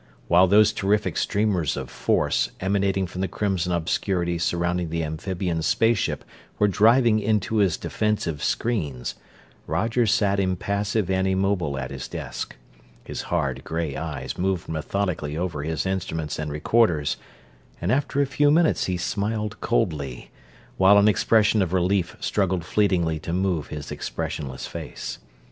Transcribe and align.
While 0.27 0.47
those 0.47 0.73
terrific 0.73 1.15
streamers 1.15 1.77
of 1.77 1.87
force 1.91 2.49
emanating 2.59 3.05
from 3.05 3.21
the 3.21 3.27
crimson 3.27 3.71
obscurity 3.71 4.39
surrounding 4.39 4.89
the 4.89 5.03
amphibians' 5.03 5.67
space 5.67 5.99
ship 5.99 6.25
were 6.57 6.67
driving 6.67 7.19
into 7.19 7.57
his 7.57 7.77
defensive 7.77 8.41
screens, 8.43 9.13
Roger 9.67 10.07
sat 10.07 10.39
impassive 10.39 11.11
and 11.11 11.27
immobile 11.27 11.77
at 11.77 11.91
his 11.91 12.07
desk. 12.07 12.55
His 13.03 13.21
hard 13.29 13.63
gray 13.63 13.95
eyes 13.95 14.39
moved 14.39 14.67
methodically 14.67 15.37
over 15.37 15.61
his 15.61 15.85
instruments 15.85 16.39
and 16.39 16.51
recorders; 16.51 17.17
and 17.79 17.91
after 17.91 18.19
a 18.19 18.25
few 18.25 18.49
minutes 18.49 18.85
he 18.85 18.97
smiled 18.97 19.61
coldly, 19.61 20.31
while 20.77 20.97
an 20.97 21.07
expression 21.07 21.61
of 21.61 21.73
relief 21.73 22.17
struggled 22.19 22.65
fleetingly 22.65 23.19
to 23.19 23.31
move 23.33 23.67
his 23.67 23.91
expressionless 23.91 24.65
face. 24.65 25.19